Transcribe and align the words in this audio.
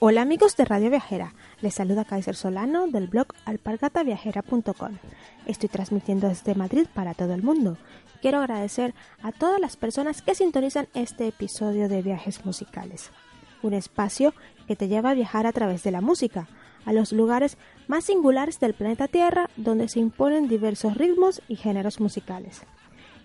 Hola 0.00 0.22
amigos 0.22 0.56
de 0.56 0.64
Radio 0.64 0.90
Viajera, 0.90 1.34
les 1.60 1.74
saluda 1.74 2.04
Kaiser 2.04 2.36
Solano 2.36 2.86
del 2.86 3.08
blog 3.08 3.26
alpargataviajera.com. 3.46 4.92
Estoy 5.44 5.68
transmitiendo 5.68 6.28
desde 6.28 6.54
Madrid 6.54 6.86
para 6.94 7.14
todo 7.14 7.34
el 7.34 7.42
mundo. 7.42 7.76
Quiero 8.22 8.38
agradecer 8.38 8.94
a 9.24 9.32
todas 9.32 9.60
las 9.60 9.76
personas 9.76 10.22
que 10.22 10.36
sintonizan 10.36 10.86
este 10.94 11.26
episodio 11.26 11.88
de 11.88 12.02
Viajes 12.02 12.46
Musicales, 12.46 13.10
un 13.60 13.74
espacio 13.74 14.34
que 14.68 14.76
te 14.76 14.86
lleva 14.86 15.10
a 15.10 15.14
viajar 15.14 15.48
a 15.48 15.52
través 15.52 15.82
de 15.82 15.90
la 15.90 16.00
música, 16.00 16.46
a 16.84 16.92
los 16.92 17.10
lugares 17.10 17.58
más 17.88 18.04
singulares 18.04 18.60
del 18.60 18.74
planeta 18.74 19.08
Tierra 19.08 19.50
donde 19.56 19.88
se 19.88 19.98
imponen 19.98 20.46
diversos 20.46 20.96
ritmos 20.96 21.42
y 21.48 21.56
géneros 21.56 21.98
musicales. 21.98 22.62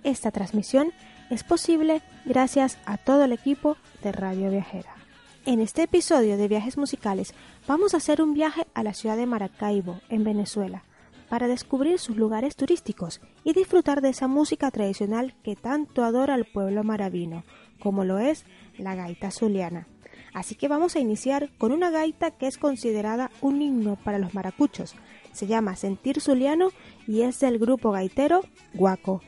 Esta 0.04 0.32
transmisión 0.32 0.92
es 1.30 1.44
posible 1.44 2.02
gracias 2.26 2.80
a 2.88 2.98
todo 2.98 3.26
el 3.26 3.32
equipo 3.32 3.78
de 4.02 4.12
Radio 4.12 4.50
Viajera. 4.50 5.03
En 5.46 5.60
este 5.60 5.84
episodio 5.84 6.38
de 6.38 6.48
Viajes 6.48 6.78
Musicales 6.78 7.34
vamos 7.68 7.94
a 7.94 7.98
hacer 7.98 8.22
un 8.22 8.34
viaje 8.34 8.66
a 8.74 8.82
la 8.82 8.94
ciudad 8.94 9.18
de 9.18 9.26
Maracaibo, 9.26 10.00
en 10.08 10.24
Venezuela, 10.24 10.84
para 11.28 11.50
descubrir 11.50 12.00
sus 12.00 12.16
lugares 12.16 12.56
turísticos 12.56 13.20
y 13.44 13.52
disfrutar 13.52 14.00
de 14.00 14.08
esa 14.08 14.30
música 14.30 14.72
tradicional 14.72 15.36
que 15.44 15.58
tanto 15.58 16.06
adora 16.06 16.36
el 16.36 16.46
pueblo 16.46 16.86
maravino, 16.86 17.44
como 17.80 18.06
lo 18.06 18.20
es 18.20 18.46
la 18.78 18.96
gaita 18.96 19.32
zuliana. 19.32 19.86
Así 20.34 20.56
que 20.56 20.70
vamos 20.70 20.96
a 20.96 21.02
iniciar 21.02 21.50
con 21.58 21.74
una 21.74 21.90
gaita 21.90 22.32
que 22.32 22.48
es 22.48 22.58
considerada 22.58 23.30
un 23.42 23.62
himno 23.62 23.98
para 23.98 24.20
los 24.20 24.34
maracuchos. 24.34 24.96
Se 25.34 25.46
llama 25.46 25.76
Sentir 25.76 26.22
Zuliano 26.22 26.70
y 27.06 27.24
es 27.24 27.42
del 27.42 27.60
grupo 27.60 27.92
gaitero 27.92 28.46
Guaco. 28.74 29.22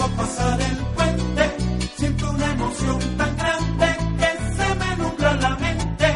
A 0.00 0.08
pasar 0.08 0.60
el 0.60 0.76
puente, 0.96 1.56
siento 1.96 2.30
una 2.30 2.52
emoción 2.52 2.98
tan 3.16 3.36
grande 3.36 3.96
que 4.18 4.30
se 4.56 4.74
me 4.74 4.96
nubla 4.96 5.34
la 5.34 5.56
mente. 5.56 6.08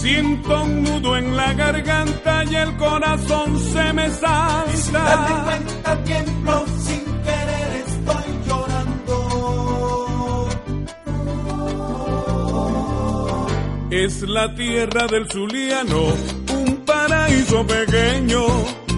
Siento 0.00 0.62
un 0.64 0.82
nudo 0.82 1.16
en 1.16 1.36
la 1.36 1.52
garganta 1.54 2.44
y 2.44 2.54
el 2.54 2.76
corazón 2.76 3.58
se 3.58 3.92
me 3.92 4.06
Y 4.06 4.10
sin 4.10 4.92
darme 4.92 5.28
salta. 5.28 5.44
cuenta 5.44 6.04
tiemblo, 6.04 6.64
sin 6.84 7.04
querer 7.26 7.84
estoy 7.86 8.24
llorando. 8.46 9.16
Es 13.90 14.22
la 14.22 14.54
tierra 14.54 15.06
del 15.06 15.30
Zuliano, 15.30 16.02
un 16.54 16.76
paraíso 16.86 17.66
pequeño, 17.66 18.42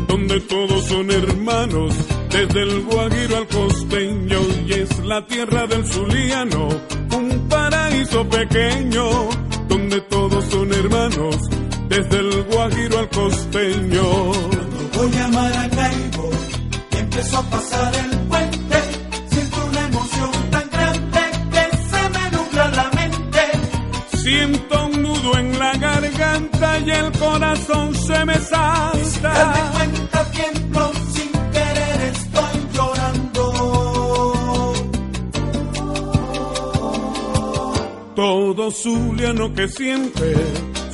donde 0.09 0.41
todos 0.41 0.87
son 0.87 1.11
hermanos, 1.11 1.95
desde 2.33 2.63
el 2.63 2.83
Guajiro 2.85 3.37
al 3.37 3.47
costeño. 3.49 4.41
Y 4.67 4.73
es 4.73 4.99
la 5.05 5.25
tierra 5.27 5.67
del 5.67 5.87
Zuliano, 5.87 6.69
un 7.17 7.49
paraíso 7.49 8.29
pequeño, 8.29 9.29
donde 9.69 10.01
todos 10.03 10.45
son 10.47 10.73
hermanos, 10.73 11.37
desde 11.89 12.19
el 12.19 12.43
Guajiro 12.45 12.99
al 12.99 13.09
costeño. 13.11 14.03
Cuando 14.03 14.91
voy 14.95 15.17
a 15.17 15.29
Maracaibo 15.29 16.31
y 16.91 16.97
empiezo 16.97 17.39
a 17.39 17.43
pasar 17.43 17.95
el 17.95 18.19
puente, 18.29 18.77
siento 19.31 19.67
una 19.67 19.87
emoción 19.87 20.31
tan 20.51 20.71
grande 20.71 21.21
que 21.53 21.77
se 21.77 22.09
me 22.15 22.31
nubla 22.37 22.71
la 22.71 22.91
mente. 22.95 23.43
Siento 24.17 24.87
un 24.87 25.03
nudo 25.03 25.39
en 25.39 25.59
la 25.59 25.77
garganta 25.77 26.79
y 26.81 26.91
el 26.91 27.13
corazón 27.19 27.95
se 27.95 28.25
me 28.25 28.39
Darme 28.53 28.92
Todo 38.63 38.71
zuliano 38.71 39.53
que 39.55 39.67
siente 39.67 40.35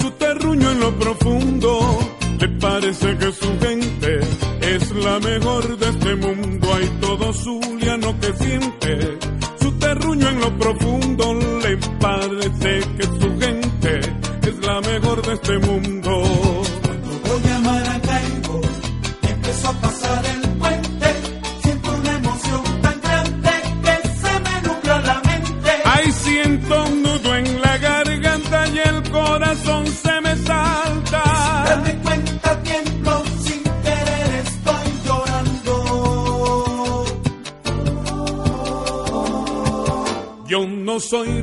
su 0.00 0.10
terruño 0.12 0.70
en 0.72 0.80
lo 0.80 0.98
profundo, 0.98 1.98
le 2.40 2.48
parece 2.58 3.14
que 3.18 3.30
su 3.30 3.60
gente 3.60 4.20
es 4.62 4.90
la 4.92 5.20
mejor 5.20 5.76
de 5.76 5.88
este 5.90 6.16
mundo. 6.16 6.74
Hay 6.74 6.88
todo 6.98 7.30
zuliano 7.34 8.18
que 8.20 8.32
siente 8.32 9.18
su 9.60 9.70
terruño 9.72 10.28
en 10.30 10.40
lo 10.40 10.56
profundo, 10.56 11.34
le 11.34 11.76
parece 12.00 12.80
que 12.96 13.04
su 13.04 13.38
gente 13.38 14.00
es 14.48 14.66
la 14.66 14.80
mejor 14.80 15.26
de 15.26 15.34
este 15.34 15.58
mundo. 15.58 16.47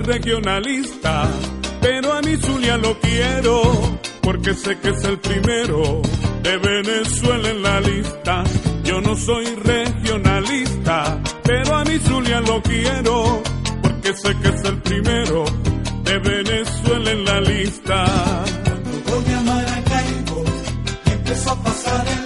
Regionalista, 0.06 1.30
pero 1.82 2.14
a 2.14 2.22
mi 2.22 2.38
Zulia 2.38 2.78
lo 2.78 2.98
quiero, 3.00 4.00
porque 4.22 4.54
sé 4.54 4.78
que 4.80 4.90
es 4.90 5.04
el 5.04 5.20
primero 5.20 6.02
de 6.44 6.58
Venezuela 6.58 7.50
en 7.50 7.62
la 7.64 7.82
lista. 7.82 8.44
Yo 8.84 9.02
no 9.02 9.16
soy 9.16 9.46
regionalista, 9.46 11.20
pero 11.44 11.76
a 11.76 11.84
mi 11.86 11.98
Zulia 12.00 12.40
lo 12.42 12.62
quiero, 12.62 13.42
porque 13.82 14.14
sé 14.14 14.36
que 14.38 14.50
es 14.50 14.64
el 14.64 14.78
primero 14.82 15.46
de 16.04 16.20
Venezuela 16.20 17.12
en 17.12 17.26
la 17.26 17.42
lista. 17.42 18.06
Cuando 18.64 18.92
voy 19.10 19.34
a 19.34 19.42
Maracaibo 19.42 20.44
y 21.06 21.10
empiezo 21.12 21.52
a 21.52 21.64
pasar 21.64 22.08
el 22.08 22.25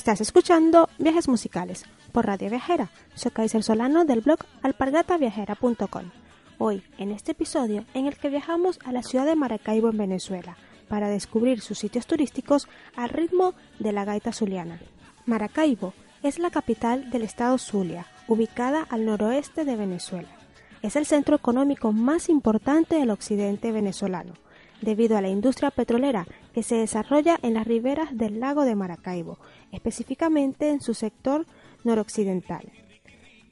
Estás 0.00 0.22
escuchando 0.22 0.88
Viajes 0.98 1.28
Musicales 1.28 1.84
por 2.10 2.24
Radio 2.24 2.48
Viajera. 2.48 2.88
Soy 3.14 3.32
Kaiser 3.32 3.62
Solano 3.62 4.06
del 4.06 4.22
blog 4.22 4.38
alpargataviajera.com. 4.62 6.04
Hoy, 6.56 6.82
en 6.96 7.10
este 7.10 7.32
episodio, 7.32 7.84
en 7.92 8.06
el 8.06 8.16
que 8.16 8.30
viajamos 8.30 8.78
a 8.86 8.92
la 8.92 9.02
ciudad 9.02 9.26
de 9.26 9.36
Maracaibo 9.36 9.90
en 9.90 9.98
Venezuela 9.98 10.56
para 10.88 11.10
descubrir 11.10 11.60
sus 11.60 11.78
sitios 11.78 12.06
turísticos 12.06 12.66
al 12.96 13.10
ritmo 13.10 13.52
de 13.78 13.92
la 13.92 14.06
gaita 14.06 14.32
zuliana. 14.32 14.80
Maracaibo 15.26 15.92
es 16.22 16.38
la 16.38 16.48
capital 16.48 17.10
del 17.10 17.20
estado 17.20 17.58
Zulia, 17.58 18.06
ubicada 18.26 18.86
al 18.88 19.04
noroeste 19.04 19.66
de 19.66 19.76
Venezuela. 19.76 20.30
Es 20.80 20.96
el 20.96 21.04
centro 21.04 21.36
económico 21.36 21.92
más 21.92 22.30
importante 22.30 22.96
del 22.96 23.10
occidente 23.10 23.70
venezolano, 23.70 24.32
debido 24.80 25.16
a 25.16 25.20
la 25.20 25.28
industria 25.28 25.70
petrolera 25.70 26.26
que 26.52 26.62
se 26.62 26.76
desarrolla 26.76 27.38
en 27.42 27.54
las 27.54 27.66
riberas 27.66 28.16
del 28.16 28.40
lago 28.40 28.64
de 28.64 28.74
Maracaibo, 28.74 29.38
específicamente 29.72 30.70
en 30.70 30.80
su 30.80 30.94
sector 30.94 31.46
noroccidental. 31.84 32.70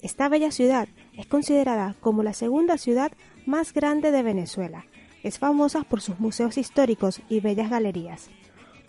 Esta 0.00 0.28
bella 0.28 0.52
ciudad 0.52 0.88
es 1.16 1.26
considerada 1.26 1.96
como 2.00 2.22
la 2.22 2.32
segunda 2.32 2.78
ciudad 2.78 3.10
más 3.46 3.72
grande 3.72 4.12
de 4.12 4.22
Venezuela 4.22 4.84
Es 5.24 5.40
famosa 5.40 5.82
por 5.82 6.00
sus 6.00 6.20
museos 6.20 6.56
históricos 6.56 7.20
y 7.28 7.40
bellas 7.40 7.70
galerías. 7.70 8.30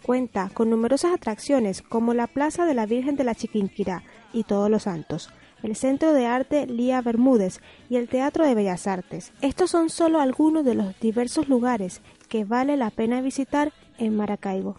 Cuenta 0.03 0.51
con 0.53 0.69
numerosas 0.69 1.13
atracciones 1.13 1.81
como 1.81 2.13
la 2.13 2.27
Plaza 2.27 2.65
de 2.65 2.75
la 2.75 2.85
Virgen 2.85 3.15
de 3.15 3.23
la 3.23 3.33
Chiquinquirá 3.33 4.03
y 4.31 4.43
Todos 4.43 4.69
los 4.69 4.83
Santos, 4.83 5.31
el 5.63 5.75
Centro 5.75 6.13
de 6.13 6.27
Arte 6.27 6.67
Lía 6.67 7.01
Bermúdez 7.01 7.59
y 7.89 7.95
el 7.95 8.07
Teatro 8.07 8.45
de 8.45 8.53
Bellas 8.53 8.85
Artes. 8.85 9.33
Estos 9.41 9.71
son 9.71 9.89
solo 9.89 10.21
algunos 10.21 10.63
de 10.63 10.75
los 10.75 10.97
diversos 10.99 11.49
lugares 11.49 12.01
que 12.29 12.45
vale 12.45 12.77
la 12.77 12.91
pena 12.91 13.21
visitar 13.21 13.73
en 13.97 14.15
Maracaibo. 14.15 14.77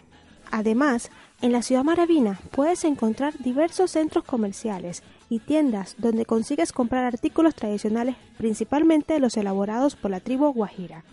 Además, 0.50 1.10
en 1.42 1.52
la 1.52 1.62
ciudad 1.62 1.84
maravina 1.84 2.40
puedes 2.50 2.84
encontrar 2.84 3.38
diversos 3.38 3.90
centros 3.92 4.24
comerciales 4.24 5.02
y 5.28 5.38
tiendas 5.38 5.94
donde 5.98 6.26
consigues 6.26 6.72
comprar 6.72 7.04
artículos 7.04 7.54
tradicionales, 7.54 8.16
principalmente 8.36 9.20
los 9.20 9.36
elaborados 9.36 9.96
por 9.96 10.10
la 10.10 10.20
tribu 10.20 10.52
Guajira. 10.52 11.04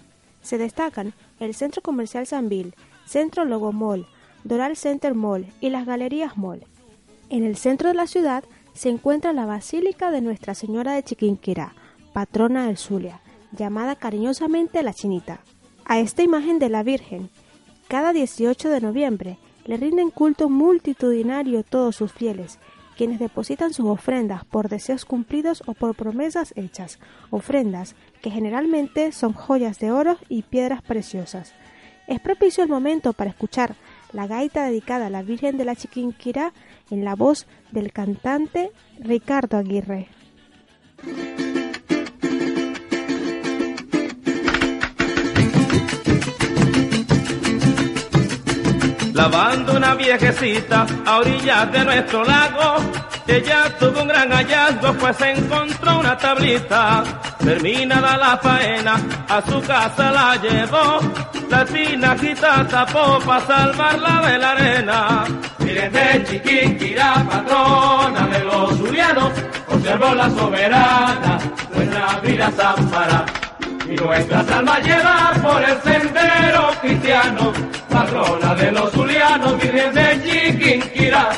Se 0.42 0.58
destacan 0.58 1.14
el 1.40 1.54
Centro 1.54 1.82
Comercial 1.82 2.26
Sanvil, 2.26 2.74
Centro 3.06 3.46
Logo 3.46 3.74
Mall, 3.74 4.08
Doral 4.44 4.76
Center 4.76 5.14
Mall 5.14 5.48
y 5.62 5.70
las 5.70 5.86
Galerías 5.86 6.38
Mall. 6.38 6.66
En 7.30 7.44
el 7.44 7.58
centro 7.58 7.90
de 7.90 7.96
la 7.96 8.08
ciudad 8.08 8.44
se 8.74 8.90
encuentra 8.90 9.34
la 9.34 9.46
Basílica 9.46 10.12
de 10.12 10.22
Nuestra 10.22 10.56
Señora 10.56 10.94
de 10.94 11.04
Chiquinquirá, 11.04 11.74
patrona 12.14 12.68
del 12.68 12.78
Zulia, 12.78 13.22
llamada 13.52 13.96
cariñosamente 13.96 14.84
la 14.84 14.94
Chinita. 14.94 15.42
A 15.90 16.00
esta 16.00 16.22
imagen 16.22 16.60
de 16.60 16.68
la 16.68 16.84
Virgen, 16.84 17.30
cada 17.88 18.12
18 18.12 18.70
de 18.70 18.82
noviembre 18.82 19.38
le 19.64 19.78
rinden 19.78 20.10
culto 20.10 20.50
multitudinario 20.50 21.64
todos 21.64 21.96
sus 21.96 22.12
fieles, 22.12 22.60
quienes 22.98 23.20
depositan 23.20 23.74
sus 23.74 23.86
ofrendas 23.86 24.44
por 24.44 24.68
deseos 24.68 25.06
cumplidos 25.06 25.64
o 25.66 25.74
por 25.74 25.96
promesas 25.96 26.52
hechas, 26.58 27.00
ofrendas 27.30 27.96
que 28.22 28.32
generalmente 28.32 29.14
son 29.14 29.32
joyas 29.32 29.80
de 29.80 29.94
oro 29.94 30.18
y 30.28 30.42
piedras 30.42 30.82
preciosas. 30.82 31.54
Es 32.06 32.20
propicio 32.20 32.66
el 32.66 32.70
momento 32.70 33.14
para 33.14 33.30
escuchar 33.30 33.76
la 34.12 34.28
gaita 34.28 34.66
dedicada 34.66 35.06
a 35.06 35.10
la 35.10 35.24
Virgen 35.24 35.58
de 35.58 35.64
la 35.64 35.76
Chiquinquirá 35.78 36.52
en 36.92 37.06
la 37.06 37.16
voz 37.16 37.48
del 37.72 37.94
cantante 37.94 38.72
Ricardo 39.00 39.56
Aguirre. 39.56 40.10
Lavando 49.18 49.74
una 49.74 49.96
viejecita 49.96 50.86
a 51.04 51.18
orillas 51.18 51.72
de 51.72 51.84
nuestro 51.84 52.24
lago, 52.24 52.76
ella 53.26 53.76
tuvo 53.80 54.04
un 54.04 54.08
gran 54.10 54.32
hallazgo, 54.32 54.94
pues 54.94 55.20
encontró 55.22 56.00
una 56.00 56.16
tablita. 56.16 57.04
Terminada 57.40 58.16
la 58.16 58.38
faena, 58.38 58.94
a 59.28 59.42
su 59.42 59.60
casa 59.64 60.12
la 60.12 60.36
llevó, 60.36 61.00
la 61.50 61.66
tinajita 61.66 62.68
tapó 62.68 63.18
para 63.26 63.48
salvarla 63.48 64.22
de 64.22 64.38
la 64.38 64.52
arena. 64.52 65.24
Miren 65.58 65.92
de 65.92 66.24
Chiquinquirá, 66.24 67.26
patrona 67.28 68.28
de 68.28 68.44
los 68.44 68.78
zulianos, 68.78 69.32
observó 69.68 70.14
la 70.14 70.30
soberana, 70.30 71.40
nuestra 71.74 72.20
vida 72.20 72.52
zampara. 72.52 73.26
Y 73.90 73.96
nuestras 73.96 74.52
almas 74.52 74.84
lleva 74.84 75.32
por 75.42 75.64
el 75.64 75.82
sendero 75.82 76.72
cristiano, 76.82 77.54
patrona 77.90 78.54
de 78.56 78.72
los 78.74 78.92
zulianos, 78.92 79.58
Virgen 79.62 79.94
de 79.94 80.22
Chiquinquirá. 80.24 81.30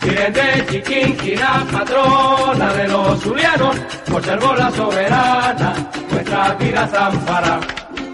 Virgen 0.00 0.32
de 0.32 0.66
Chiquinquirá, 0.70 1.64
patrona 1.72 2.72
de 2.74 2.88
los 2.88 3.20
zulianos, 3.20 3.76
observó 4.12 4.54
la 4.54 4.70
soberana, 4.70 5.74
nuestra 6.12 6.54
vida 6.54 6.86
zampara. 6.86 7.60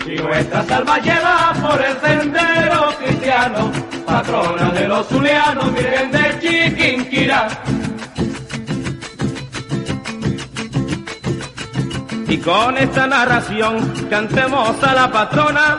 Y 0.06 0.16
nuestras 0.22 0.70
almas 0.70 1.04
lleva 1.04 1.52
por 1.60 1.84
el 1.84 2.00
sendero 2.00 2.94
cristiano, 2.98 3.72
patrona 4.06 4.70
de 4.70 4.88
los 4.88 5.06
zulianos, 5.06 5.74
Virgen 5.74 6.12
de 6.12 6.38
Chiquinquirá. 6.40 7.48
Y 12.28 12.38
con 12.38 12.76
esta 12.76 13.06
narración 13.06 14.08
cantemos 14.10 14.82
a 14.82 14.94
la 14.94 15.10
patrona 15.10 15.78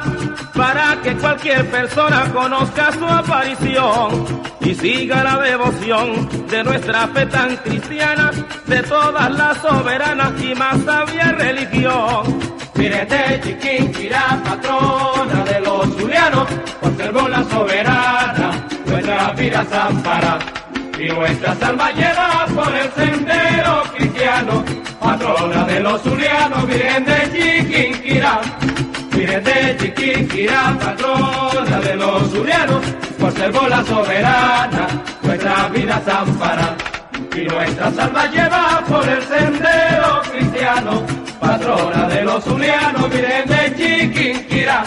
para 0.53 1.01
que 1.01 1.13
cualquier 1.15 1.69
persona 1.69 2.31
conozca 2.33 2.91
su 2.93 3.05
aparición 3.05 4.25
y 4.61 4.73
siga 4.73 5.23
la 5.23 5.37
devoción 5.41 6.47
de 6.47 6.63
nuestra 6.63 7.07
fe 7.09 7.25
tan 7.25 7.55
cristiana, 7.57 8.31
de 8.65 8.81
todas 8.83 9.31
las 9.31 9.57
soberanas 9.57 10.41
y 10.41 10.55
más 10.55 10.81
sabia 10.83 11.31
religión. 11.33 12.39
Mírete 12.75 13.41
Chiquinquirá, 13.43 14.39
patrona 14.43 15.43
de 15.43 15.59
los 15.61 15.95
zulianos, 15.97 16.47
conservó 16.79 17.27
la 17.27 17.43
soberana, 17.43 18.67
nuestra 18.85 19.31
vida 19.33 19.65
zampara. 19.65 20.56
Y 20.99 21.09
nuestras 21.09 21.61
almas 21.61 21.93
lleva 21.95 22.47
por 22.55 22.73
el 22.73 22.91
sendero 22.93 23.83
cristiano, 23.95 24.63
patrona 24.99 25.63
de 25.65 25.79
los 25.79 26.01
zulianos, 26.01 26.67
Virgen 26.67 27.05
de 27.05 27.31
Chiquinquirá. 27.31 28.41
Virgen 29.11 29.43
de 29.43 29.77
Chiquinquirá, 29.77 30.75
patrona 30.79 31.79
de 31.81 31.95
los 31.95 32.31
zulianos, 32.31 32.81
conservó 33.19 33.67
la 33.67 33.83
soberana, 33.83 34.87
nuestra 35.21 35.69
vida 35.69 36.01
zampara. 36.03 36.75
Y 37.35 37.41
nuestras 37.45 37.99
almas 37.99 38.31
lleva 38.31 38.83
por 38.87 39.07
el 39.07 39.21
sendero 39.21 40.21
cristiano, 40.31 41.03
patrona 41.39 42.07
de 42.07 42.23
los 42.23 42.43
zulianos, 42.43 43.09
Virgen 43.11 43.47
de 43.47 43.75
Chiquinquirá. 43.75 44.83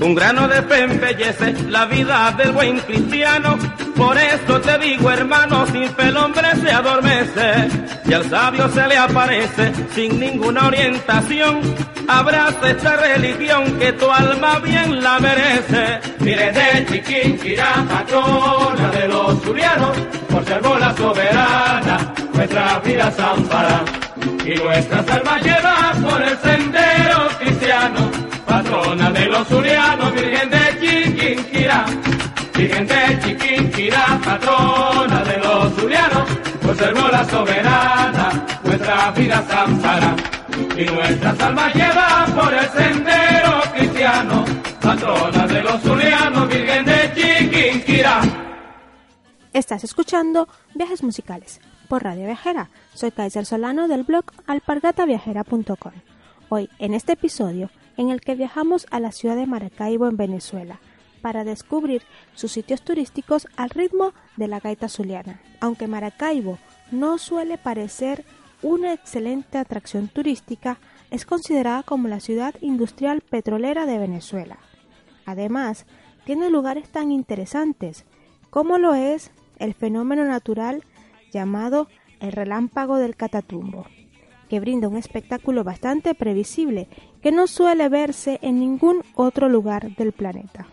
Un 0.00 0.14
grano 0.14 0.48
de 0.48 0.62
fe 0.62 0.84
embellece 0.84 1.52
la 1.68 1.84
vida 1.84 2.34
del 2.38 2.52
buen 2.52 2.78
cristiano. 2.80 3.58
Por 3.94 4.16
eso 4.16 4.58
te 4.62 4.78
digo, 4.78 5.10
hermano, 5.10 5.66
sin 5.66 5.90
fe 5.90 6.08
el 6.08 6.16
hombre 6.16 6.48
se 6.56 6.70
adormece. 6.70 7.68
Y 8.06 8.14
al 8.14 8.30
sabio 8.30 8.66
se 8.70 8.88
le 8.88 8.96
aparece 8.96 9.72
sin 9.94 10.18
ninguna 10.18 10.68
orientación. 10.68 11.60
Abraza 12.08 12.70
esta 12.70 12.96
religión 12.96 13.78
que 13.78 13.92
tu 13.92 14.10
alma 14.10 14.58
bien 14.60 15.02
la 15.02 15.20
merece. 15.20 16.00
Mire 16.20 16.50
de 16.50 16.86
Chiquinquirá, 16.86 17.84
patrona 17.86 18.90
de 18.92 19.06
los 19.06 19.42
zulianos, 19.42 19.96
conservó 20.32 20.78
la 20.78 20.96
soberana, 20.96 22.14
nuestra 22.32 22.78
vida 22.78 23.10
zampara. 23.10 23.84
Y 24.46 24.54
nuestras 24.54 25.10
almas 25.10 25.42
lleva 25.42 25.92
por 26.02 26.22
el 26.22 26.38
sendero 26.38 27.28
cristiano 27.38 28.19
patrona 28.50 29.12
de 29.12 29.26
los 29.26 29.46
zulianos, 29.46 30.12
Virgen 30.12 30.50
de 30.50 30.64
Chiquinquirá. 30.80 31.86
Virgen 32.56 32.86
de 32.86 33.20
Chiquinquirá, 33.22 34.20
patrona 34.24 35.22
de 35.22 35.36
los 35.38 35.72
zulianos, 35.74 36.28
conservó 36.60 37.08
la 37.08 37.24
soberana, 37.24 38.46
nuestra 38.64 39.12
vida 39.12 39.40
zampara. 39.42 40.16
Y 40.76 40.84
nuestras 40.84 41.40
almas 41.40 41.74
lleva 41.74 42.26
por 42.34 42.52
el 42.52 42.68
sendero 42.70 43.60
cristiano, 43.76 44.44
patrona 44.82 45.46
de 45.46 45.62
los 45.62 45.80
zulianos, 45.82 46.48
Virgen 46.48 46.84
de 46.84 47.12
Chiquinquirá. 47.14 48.20
Estás 49.52 49.84
escuchando 49.84 50.48
Viajes 50.74 51.04
Musicales 51.04 51.60
por 51.88 52.02
Radio 52.02 52.26
Viajera. 52.26 52.68
Soy 52.94 53.12
Kaiser 53.12 53.46
Solano 53.46 53.86
del 53.86 54.02
blog 54.02 54.24
alpargataviajera.com. 54.46 55.92
Hoy, 56.48 56.68
en 56.80 56.94
este 56.94 57.12
episodio, 57.12 57.70
en 58.00 58.08
el 58.08 58.22
que 58.22 58.34
viajamos 58.34 58.86
a 58.90 58.98
la 58.98 59.12
ciudad 59.12 59.36
de 59.36 59.46
Maracaibo 59.46 60.08
en 60.08 60.16
Venezuela 60.16 60.80
para 61.20 61.44
descubrir 61.44 62.00
sus 62.34 62.50
sitios 62.50 62.80
turísticos 62.80 63.46
al 63.58 63.68
ritmo 63.68 64.14
de 64.38 64.48
la 64.48 64.58
gaita 64.58 64.88
zuliana. 64.88 65.42
Aunque 65.60 65.86
Maracaibo 65.86 66.58
no 66.90 67.18
suele 67.18 67.58
parecer 67.58 68.24
una 68.62 68.94
excelente 68.94 69.58
atracción 69.58 70.08
turística, 70.08 70.78
es 71.10 71.26
considerada 71.26 71.82
como 71.82 72.08
la 72.08 72.20
ciudad 72.20 72.54
industrial 72.62 73.20
petrolera 73.20 73.84
de 73.84 73.98
Venezuela. 73.98 74.56
Además, 75.26 75.84
tiene 76.24 76.48
lugares 76.48 76.88
tan 76.88 77.12
interesantes 77.12 78.06
como 78.48 78.78
lo 78.78 78.94
es 78.94 79.30
el 79.58 79.74
fenómeno 79.74 80.24
natural 80.24 80.84
llamado 81.32 81.86
el 82.20 82.32
relámpago 82.32 82.96
del 82.96 83.14
Catatumbo, 83.14 83.84
que 84.50 84.58
brinda 84.58 84.88
un 84.88 84.96
espectáculo 84.96 85.62
bastante 85.62 86.12
previsible 86.14 86.88
que 87.22 87.30
no 87.30 87.46
suele 87.46 87.88
verse 87.88 88.40
en 88.42 88.58
ningún 88.58 89.04
otro 89.14 89.48
lugar 89.48 89.94
del 89.94 90.10
planeta. 90.10 90.66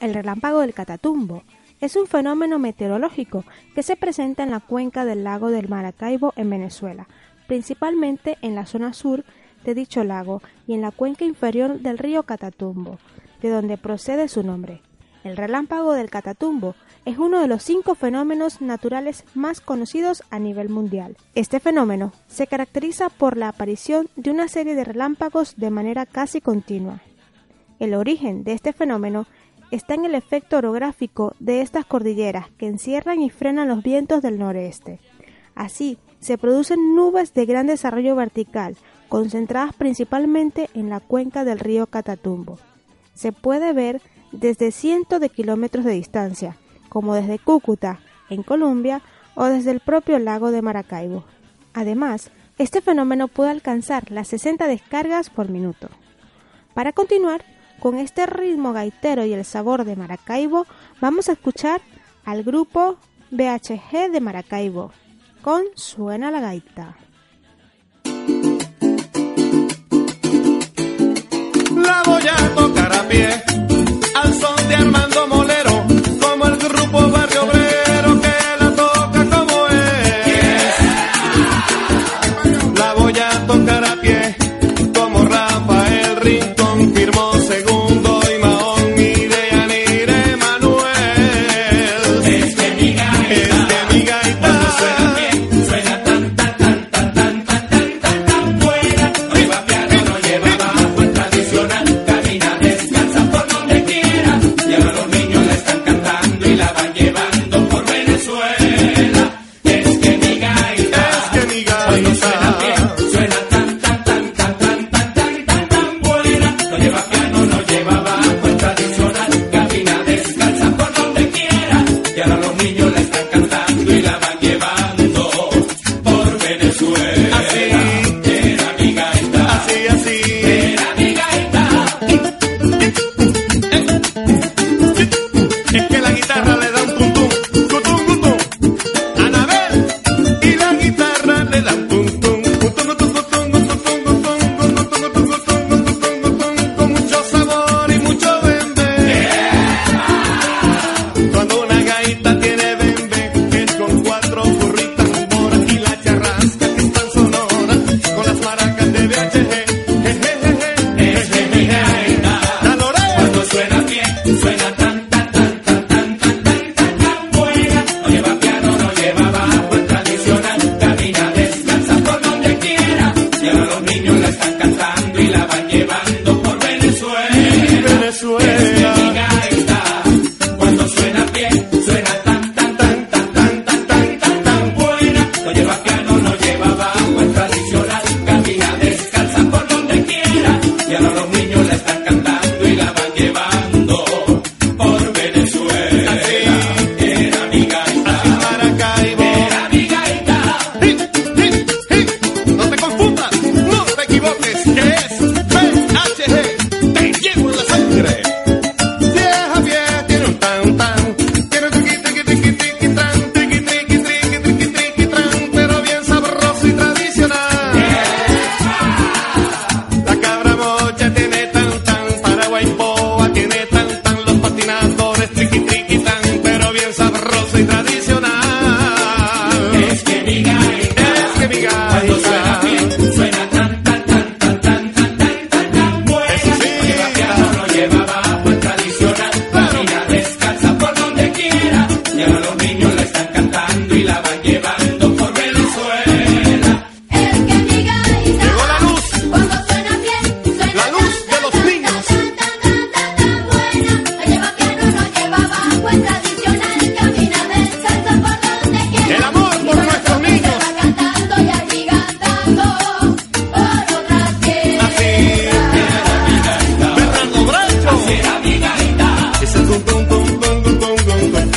El 0.00 0.12
relámpago 0.12 0.60
del 0.60 0.74
Catatumbo 0.74 1.42
es 1.80 1.96
un 1.96 2.06
fenómeno 2.06 2.58
meteorológico 2.58 3.44
que 3.74 3.82
se 3.82 3.96
presenta 3.96 4.42
en 4.42 4.50
la 4.50 4.60
cuenca 4.60 5.06
del 5.06 5.24
lago 5.24 5.50
del 5.50 5.70
Maracaibo 5.70 6.34
en 6.36 6.50
Venezuela, 6.50 7.08
principalmente 7.46 8.36
en 8.42 8.54
la 8.54 8.66
zona 8.66 8.92
sur 8.92 9.24
de 9.64 9.74
dicho 9.74 10.04
lago 10.04 10.42
y 10.66 10.74
en 10.74 10.82
la 10.82 10.90
cuenca 10.90 11.24
inferior 11.24 11.80
del 11.80 11.96
río 11.96 12.24
Catatumbo, 12.24 12.98
de 13.40 13.48
donde 13.48 13.78
procede 13.78 14.28
su 14.28 14.42
nombre. 14.42 14.82
El 15.24 15.38
relámpago 15.38 15.94
del 15.94 16.10
Catatumbo 16.10 16.74
es 17.04 17.18
uno 17.18 17.40
de 17.40 17.48
los 17.48 17.62
cinco 17.62 17.94
fenómenos 17.94 18.60
naturales 18.60 19.24
más 19.34 19.60
conocidos 19.60 20.22
a 20.30 20.38
nivel 20.38 20.68
mundial. 20.68 21.16
Este 21.34 21.58
fenómeno 21.58 22.12
se 22.28 22.46
caracteriza 22.46 23.08
por 23.08 23.36
la 23.36 23.48
aparición 23.48 24.08
de 24.14 24.30
una 24.30 24.48
serie 24.48 24.74
de 24.74 24.84
relámpagos 24.84 25.56
de 25.56 25.70
manera 25.70 26.06
casi 26.06 26.40
continua. 26.40 27.00
El 27.80 27.94
origen 27.94 28.44
de 28.44 28.52
este 28.52 28.72
fenómeno 28.72 29.26
está 29.72 29.94
en 29.94 30.04
el 30.04 30.14
efecto 30.14 30.58
orográfico 30.58 31.34
de 31.40 31.60
estas 31.62 31.84
cordilleras 31.84 32.50
que 32.56 32.66
encierran 32.66 33.20
y 33.20 33.30
frenan 33.30 33.68
los 33.68 33.82
vientos 33.82 34.22
del 34.22 34.38
noreste. 34.38 35.00
Así, 35.54 35.98
se 36.20 36.38
producen 36.38 36.94
nubes 36.94 37.34
de 37.34 37.46
gran 37.46 37.66
desarrollo 37.66 38.14
vertical, 38.14 38.76
concentradas 39.08 39.74
principalmente 39.74 40.70
en 40.74 40.88
la 40.88 41.00
cuenca 41.00 41.44
del 41.44 41.58
río 41.58 41.88
Catatumbo. 41.88 42.58
Se 43.14 43.32
puede 43.32 43.72
ver 43.72 44.00
desde 44.30 44.70
cientos 44.70 45.20
de 45.20 45.30
kilómetros 45.30 45.84
de 45.84 45.92
distancia 45.92 46.56
como 46.92 47.14
desde 47.14 47.38
Cúcuta, 47.38 48.00
en 48.28 48.42
Colombia, 48.42 49.00
o 49.34 49.46
desde 49.46 49.70
el 49.70 49.80
propio 49.80 50.18
lago 50.18 50.50
de 50.50 50.60
Maracaibo. 50.60 51.24
Además, 51.72 52.30
este 52.58 52.82
fenómeno 52.82 53.28
puede 53.28 53.50
alcanzar 53.50 54.10
las 54.10 54.28
60 54.28 54.66
descargas 54.66 55.30
por 55.30 55.48
minuto. 55.48 55.88
Para 56.74 56.92
continuar, 56.92 57.46
con 57.80 57.96
este 57.96 58.26
ritmo 58.26 58.74
gaitero 58.74 59.24
y 59.24 59.32
el 59.32 59.46
sabor 59.46 59.86
de 59.86 59.96
Maracaibo, 59.96 60.66
vamos 61.00 61.30
a 61.30 61.32
escuchar 61.32 61.80
al 62.26 62.42
grupo 62.44 62.98
BHG 63.30 64.12
de 64.12 64.20
Maracaibo 64.20 64.92
con 65.40 65.62
Suena 65.74 66.30
la 66.30 66.40
gaita. 66.40 66.98
La 71.74 72.02
voy 72.04 72.22
a 72.28 72.54
tocar 72.54 72.92
a 72.92 73.08
pie 73.08 73.28
al 74.14 74.34
son 74.34 74.68
de 74.68 74.74
Armando 74.74 75.26
Mola. 75.28 75.51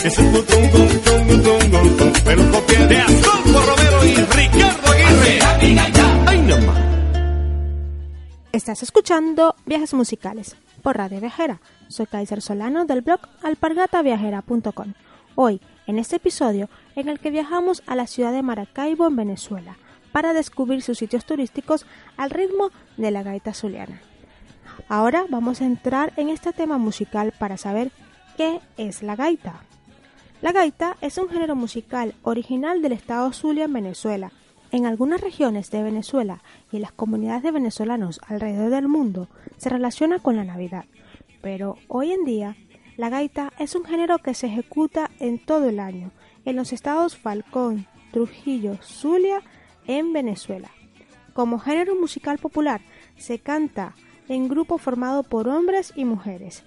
Es 0.06 0.20
un 0.20 0.32
butungo, 0.32 0.78
tungo, 1.04 1.34
tungo, 1.42 2.14
pero 2.24 2.52
copia 2.52 2.86
de 2.86 2.98
Astolfo 2.98 3.60
Romero 3.60 4.06
y 4.06 4.14
Ricardo 4.14 4.92
Aguirre. 4.92 5.40
¡Ay, 6.28 6.42
no 6.42 6.58
Estás 8.52 8.84
escuchando 8.84 9.56
Viajes 9.66 9.96
Musicales 9.96 10.58
por 10.84 10.98
Radio 10.98 11.20
Viajera. 11.20 11.60
Soy 11.88 12.06
Kaiser 12.06 12.44
Solano 12.44 12.86
del 12.86 13.02
blog 13.02 13.20
alpargataviajera.com. 13.42 14.94
Hoy, 15.34 15.60
en 15.88 15.98
este 15.98 16.18
episodio, 16.18 16.70
en 16.96 17.10
el 17.10 17.20
que 17.20 17.32
viajamos 17.32 17.82
a 17.88 17.96
la 17.96 18.06
ciudad 18.06 18.32
de 18.32 18.44
Maracaibo, 18.44 19.08
en 19.08 19.16
Venezuela, 19.16 19.76
para 20.12 20.34
descubrir 20.34 20.84
sus 20.84 21.00
sitios 21.00 21.26
turísticos 21.26 21.88
al 22.16 22.30
ritmo 22.30 22.70
de 22.98 23.10
la 23.10 23.24
gaita 23.24 23.56
zuliana. 23.56 24.00
Ahora 24.88 25.26
vamos 25.30 25.62
a 25.62 25.66
entrar 25.66 26.14
en 26.16 26.30
este 26.30 26.54
tema 26.54 26.78
musical 26.78 27.34
para 27.40 27.58
saber 27.58 27.92
qué 28.38 28.60
es 28.78 29.02
la 29.02 29.16
gaita. 29.16 29.65
La 30.42 30.52
gaita 30.52 30.98
es 31.02 31.18
un 31.18 31.30
género 31.30 31.56
musical 31.56 32.14
original 32.22 32.82
del 32.82 32.92
estado 32.92 33.32
Zulia 33.32 33.66
en 33.66 33.74
Venezuela. 33.74 34.32
En 34.72 34.86
algunas 34.86 35.22
regiones 35.22 35.72
de 35.72 35.82
Venezuela 35.82 36.44
y 36.72 36.76
en 36.76 36.82
las 36.82 36.92
comunidades 36.92 37.44
de 37.44 37.52
venezolanos 37.52 38.20
alrededor 38.28 38.70
del 38.70 38.88
mundo 38.88 39.30
se 39.58 39.70
relaciona 39.70 40.20
con 40.20 40.36
la 40.36 40.44
Navidad, 40.44 40.86
pero 41.42 41.78
hoy 41.88 42.12
en 42.12 42.26
día 42.26 42.58
la 42.98 43.10
gaita 43.10 43.54
es 43.60 43.76
un 43.76 43.86
género 43.86 44.18
que 44.20 44.34
se 44.34 44.48
ejecuta 44.48 45.10
en 45.20 45.40
todo 45.40 45.70
el 45.70 45.80
año 45.80 46.12
en 46.44 46.58
los 46.58 46.74
estados 46.74 47.16
Falcón, 47.18 47.88
Trujillo, 48.12 48.78
Zulia, 48.82 49.42
en 49.88 50.14
Venezuela. 50.14 50.70
Como 51.34 51.60
género 51.60 51.96
musical 51.96 52.38
popular, 52.38 52.82
se 53.18 53.40
canta 53.40 53.96
en 54.28 54.48
grupo 54.48 54.78
formado 54.78 55.24
por 55.24 55.48
hombres 55.48 55.94
y 55.96 56.06
mujeres. 56.06 56.64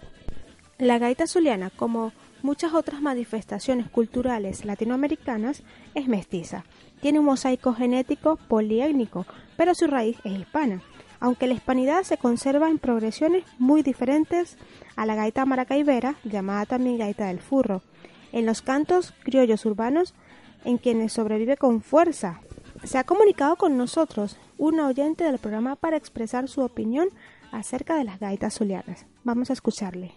La 0.79 0.99
gaita 0.99 1.27
zuliana, 1.27 1.71
como 1.71 2.13
muchas 2.43 2.75
otras 2.75 3.01
manifestaciones 3.01 3.89
culturales 3.91 4.65
latinoamericanas, 4.65 5.63
es 5.95 6.09
mestiza. 6.09 6.65
Tiene 7.01 7.19
un 7.19 7.27
mosaico 7.27 7.75
genético 7.75 8.37
poliétnico, 8.37 9.27
pero 9.57 9.75
su 9.75 9.87
raíz 9.87 10.19
es 10.25 10.39
hispana, 10.39 10.83
aunque 11.21 11.47
la 11.47 11.55
hispanidad 11.55 12.03
se 12.03 12.17
conserva 12.17 12.69
en 12.69 12.79
progresiones 12.79 13.45
muy 13.59 13.83
diferentes 13.83 14.57
a 14.97 15.07
la 15.07 15.15
gaita 15.15 15.45
maracaibera, 15.45 16.17
llamada 16.25 16.67
también 16.67 16.99
gaita 16.99 17.27
del 17.27 17.41
furro, 17.41 17.83
en 18.33 18.47
los 18.47 18.63
cantos 18.63 19.15
criollos 19.23 19.65
urbanos, 19.65 20.15
en 20.65 20.79
quienes 20.79 21.13
sobrevive 21.13 21.57
con 21.57 21.83
fuerza. 21.83 22.41
Se 22.85 22.99
ha 22.99 23.05
comunicado 23.05 23.57
con 23.57 23.77
nosotros 23.77 24.39
una 24.57 24.87
oyente 24.87 25.25
del 25.25 25.39
programa 25.39 25.77
para 25.77 25.97
expresar 25.97 26.49
su 26.49 26.61
opinión 26.63 27.09
acerca 27.53 27.97
de 27.97 28.05
las 28.05 28.21
gaitas 28.21 28.55
zulianas. 28.55 29.07
Vamos 29.25 29.51
a 29.51 29.53
escucharle. 29.55 30.15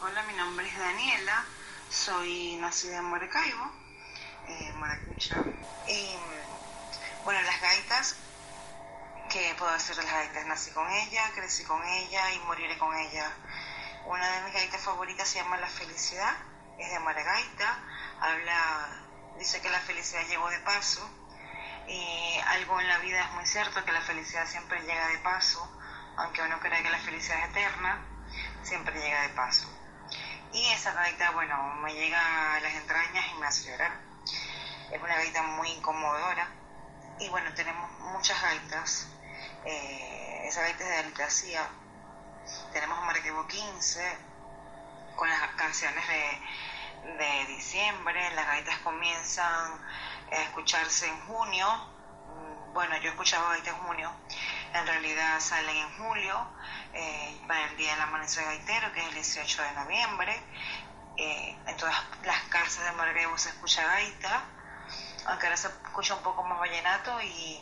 Hola, 0.00 0.22
mi 0.30 0.36
nombre 0.36 0.66
es 0.66 0.78
Daniela, 0.78 1.44
soy 2.02 2.56
nacida 2.56 2.98
en 2.98 3.04
Maracaibo, 3.04 3.64
eh, 4.48 4.72
Maracucha. 4.74 5.36
Y 5.86 6.16
bueno, 7.24 7.40
las 7.42 7.60
gaitas, 7.60 8.16
¿qué 9.30 9.54
puedo 9.56 9.72
decir 9.72 9.94
de 9.94 10.02
las 10.02 10.12
gaitas? 10.12 10.46
Nací 10.46 10.72
con 10.72 10.90
ella, 10.90 11.30
crecí 11.32 11.62
con 11.62 11.80
ella 11.84 12.32
y 12.32 12.40
moriré 12.40 12.76
con 12.76 12.92
ella. 12.96 13.30
Una 14.06 14.28
de 14.28 14.42
mis 14.42 14.52
gaitas 14.52 14.80
favoritas 14.80 15.28
se 15.28 15.38
llama 15.38 15.58
La 15.58 15.68
Felicidad, 15.68 16.34
es 16.76 16.90
de 16.90 16.98
Maragaita, 16.98 17.78
habla, 18.20 18.88
dice 19.38 19.60
que 19.60 19.70
la 19.70 19.78
felicidad 19.78 20.26
llegó 20.26 20.50
de 20.50 20.58
paso. 20.58 21.08
Y 21.86 22.36
algo 22.48 22.80
en 22.80 22.88
la 22.88 22.98
vida 22.98 23.22
es 23.22 23.30
muy 23.34 23.46
cierto, 23.46 23.84
que 23.84 23.92
la 23.92 24.00
felicidad 24.00 24.48
siempre 24.48 24.80
llega 24.80 25.06
de 25.06 25.18
paso, 25.18 25.70
aunque 26.16 26.42
uno 26.42 26.58
crea 26.58 26.82
que 26.82 26.90
la 26.90 26.98
felicidad 26.98 27.44
es 27.44 27.50
eterna, 27.50 28.04
siempre 28.64 29.00
llega 29.00 29.22
de 29.22 29.28
paso. 29.28 29.81
Y 30.52 30.68
esa 30.68 30.92
gaita, 30.92 31.30
bueno, 31.32 31.56
me 31.82 31.94
llega 31.94 32.54
a 32.56 32.60
las 32.60 32.74
entrañas 32.74 33.24
y 33.30 33.34
me 33.38 33.46
hace 33.46 33.70
llorar. 33.70 33.92
Es 34.90 35.00
una 35.02 35.16
gaita 35.16 35.42
muy 35.42 35.68
incomodora. 35.70 36.48
Y 37.18 37.28
bueno, 37.30 37.52
tenemos 37.54 37.90
muchas 38.00 38.40
gaitas. 38.42 39.08
Eh, 39.64 40.42
esa 40.46 40.62
gaita 40.62 40.84
es 40.84 40.90
de 40.90 40.96
Altacía. 40.98 41.68
Tenemos 42.72 43.00
Maracaibo 43.04 43.46
15, 43.46 44.18
con 45.16 45.28
las 45.28 45.40
canciones 45.56 46.04
de, 46.08 47.14
de 47.18 47.46
diciembre. 47.46 48.30
Las 48.34 48.46
gaitas 48.46 48.78
comienzan 48.80 49.80
a 50.32 50.36
escucharse 50.42 51.08
en 51.08 51.20
junio. 51.26 51.68
Mm, 52.28 52.72
Bueno, 52.74 52.96
yo 52.98 53.08
he 53.08 53.10
escuchado 53.10 53.48
gaitas 53.48 53.74
en 53.74 53.80
junio. 53.82 54.12
En 54.74 54.86
realidad 54.86 55.38
salen 55.40 55.76
en 55.76 55.98
julio 55.98 56.48
eh, 56.94 57.40
para 57.46 57.64
el 57.66 57.76
Día 57.76 57.92
del 57.92 58.02
Amanecer 58.02 58.44
Gaitero, 58.44 58.92
que 58.92 59.00
es 59.00 59.08
el 59.08 59.14
18 59.14 59.62
de 59.62 59.72
noviembre. 59.72 60.42
Eh, 61.18 61.58
en 61.66 61.76
todas 61.76 61.94
las 62.24 62.42
casas 62.44 62.84
de 62.86 62.92
Maracaibo 62.92 63.36
se 63.36 63.50
escucha 63.50 63.84
gaita, 63.84 64.44
aunque 65.26 65.46
ahora 65.46 65.56
se 65.58 65.68
escucha 65.68 66.14
un 66.14 66.22
poco 66.22 66.42
más 66.44 66.58
vallenato 66.58 67.20
y, 67.20 67.60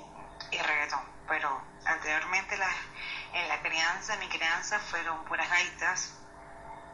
y 0.53 0.59
reggaetón. 0.59 1.03
Pero 1.27 1.61
anteriormente 1.85 2.57
las, 2.57 2.75
en 3.33 3.49
la 3.49 3.61
crianza, 3.61 4.17
mi 4.17 4.29
crianza, 4.29 4.79
fueron 4.79 5.25
puras 5.25 5.51
gaitas, 5.51 6.15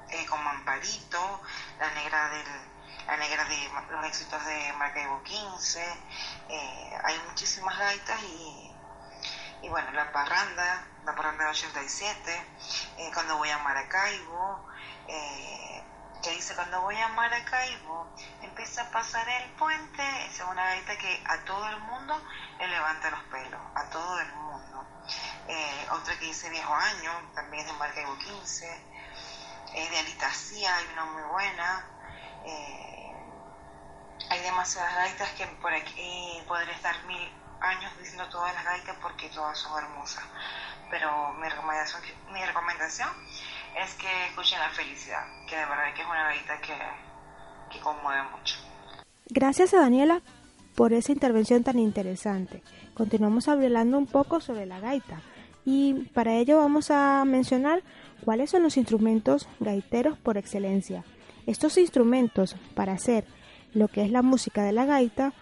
eh, 0.08 0.24
como 0.26 0.48
Amparito, 0.48 1.42
la 1.78 1.90
negra 1.90 2.30
del 2.30 2.76
la 3.06 3.16
negra 3.18 3.44
de 3.44 3.70
los 3.90 4.04
éxitos 4.06 4.44
de 4.46 4.72
Maracaibo 4.72 5.22
15, 5.22 5.80
eh, 6.48 6.98
hay 7.04 7.20
muchísimas 7.28 7.78
gaitas 7.78 8.20
y, 8.24 8.75
y 9.62 9.68
bueno, 9.68 9.90
la 9.92 10.12
parranda, 10.12 10.86
la 11.04 11.14
parranda 11.14 11.44
de 11.44 11.50
87, 11.50 12.46
eh, 12.98 13.10
cuando 13.14 13.36
voy 13.36 13.50
a 13.50 13.58
Maracaibo, 13.58 14.66
eh, 15.08 15.82
que 16.22 16.30
dice 16.30 16.54
cuando 16.54 16.80
voy 16.80 16.96
a 16.96 17.08
Maracaibo, 17.08 18.08
empieza 18.42 18.82
a 18.82 18.90
pasar 18.90 19.28
el 19.28 19.50
puente, 19.52 20.02
es 20.26 20.40
una 20.40 20.64
gaita 20.64 20.96
que 20.98 21.24
a 21.26 21.44
todo 21.44 21.68
el 21.68 21.80
mundo 21.80 22.20
le 22.58 22.68
levanta 22.68 23.10
los 23.10 23.22
pelos, 23.24 23.60
a 23.74 23.84
todo 23.90 24.20
el 24.20 24.32
mundo. 24.34 24.86
Eh, 25.48 25.86
otra 25.92 26.18
que 26.18 26.26
dice 26.26 26.50
viejo 26.50 26.74
año, 26.74 27.12
también 27.34 27.64
es 27.64 27.72
de 27.72 27.78
Maracaibo 27.78 28.16
15, 28.18 28.66
eh, 29.74 29.90
de 29.90 29.98
Alitacía 29.98 30.74
hay 30.74 30.86
una 30.92 31.04
muy 31.04 31.22
buena, 31.22 31.86
eh, 32.44 33.12
hay 34.30 34.40
demasiadas 34.40 34.94
gaitas 34.94 35.30
que 35.32 35.46
por 35.46 35.72
aquí 35.72 36.42
podría 36.48 36.74
estar 36.74 37.04
mil 37.04 37.45
años 37.60 37.92
diciendo 37.98 38.24
todas 38.30 38.54
las 38.54 38.64
gaitas 38.64 38.96
porque 39.02 39.28
todas 39.28 39.58
son 39.58 39.82
hermosas. 39.82 40.24
Pero 40.90 41.32
mi 41.34 41.48
recomendación, 41.48 42.02
mi 42.32 42.44
recomendación 42.44 43.08
es 43.82 43.94
que 43.94 44.26
escuchen 44.28 44.58
La 44.58 44.70
Felicidad, 44.70 45.24
que 45.48 45.56
de 45.56 45.64
verdad 45.66 45.94
que 45.94 46.02
es 46.02 46.08
una 46.08 46.24
gaita 46.24 46.60
que, 46.60 46.74
que 47.70 47.80
conmueve 47.80 48.22
mucho. 48.30 48.56
Gracias 49.28 49.74
a 49.74 49.80
Daniela 49.80 50.22
por 50.74 50.92
esa 50.92 51.12
intervención 51.12 51.64
tan 51.64 51.78
interesante. 51.78 52.62
Continuamos 52.94 53.48
hablando 53.48 53.98
un 53.98 54.06
poco 54.06 54.40
sobre 54.40 54.66
la 54.66 54.78
gaita 54.78 55.20
y 55.64 55.94
para 56.14 56.34
ello 56.34 56.58
vamos 56.58 56.90
a 56.90 57.24
mencionar 57.24 57.82
cuáles 58.24 58.50
son 58.50 58.62
los 58.62 58.76
instrumentos 58.76 59.48
gaiteros 59.58 60.16
por 60.18 60.38
excelencia. 60.38 61.04
Estos 61.46 61.76
instrumentos 61.76 62.56
para 62.74 62.92
hacer 62.92 63.24
lo 63.74 63.88
que 63.88 64.04
es 64.04 64.10
la 64.10 64.22
música 64.22 64.62
de 64.62 64.72
la 64.72 64.84
gaita 64.84 65.32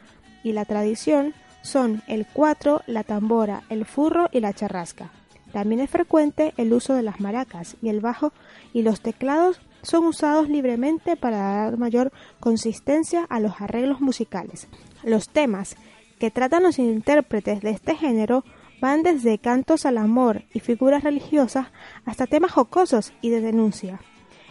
y 0.43 0.53
la 0.53 0.65
tradición 0.65 1.35
son 1.65 2.03
el 2.07 2.27
cuatro, 2.27 2.83
la 2.87 3.03
tambora, 3.05 3.63
el 3.71 3.87
furro 3.87 4.29
y 4.31 4.41
la 4.41 4.53
charrasca. 4.53 5.11
También 5.51 5.81
es 5.81 5.91
frecuente 5.91 6.53
el 6.57 6.73
uso 6.73 6.95
de 6.95 7.03
las 7.03 7.21
maracas 7.21 7.77
y 7.81 7.89
el 7.89 8.01
bajo 8.01 8.33
y 8.73 8.83
los 8.83 9.01
teclados 9.01 9.61
son 9.83 10.05
usados 10.05 10.49
libremente 10.49 11.17
para 11.17 11.39
dar 11.39 11.79
mayor 11.79 12.13
consistencia 12.39 13.25
a 13.29 13.41
los 13.41 13.61
arreglos 13.61 14.01
musicales. 14.01 14.69
Los 15.03 15.29
temas 15.29 15.77
que 16.19 16.31
tratan 16.31 16.65
los 16.65 16.79
intérpretes 16.79 17.63
de 17.63 17.71
este 17.71 17.97
género 17.97 18.45
van 18.81 19.03
desde 19.03 19.39
cantos 19.39 19.87
al 19.87 19.99
amor 19.99 20.43
y 20.53 20.61
figuras 20.61 21.03
religiosas 21.03 21.69
hasta 22.05 22.27
temas 22.27 22.53
jocosos 22.53 23.15
y 23.23 23.31
de 23.31 23.41
denuncia. 23.41 24.01